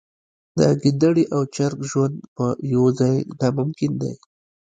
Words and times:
د 0.57 0.59
ګیدړې 0.81 1.25
او 1.35 1.41
چرګ 1.55 1.79
ژوند 1.91 2.15
په 2.35 2.45
یوه 2.73 2.89
ځای 2.99 3.17
ناممکن 3.39 3.91
دی. 4.01 4.13